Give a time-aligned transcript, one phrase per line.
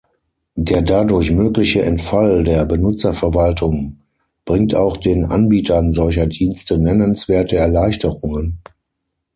[0.55, 3.99] Der dadurch mögliche Entfall der Benutzerverwaltung
[4.45, 8.59] bringt auch den Anbietern solcher Dienste nennenswerte Erleichterungen.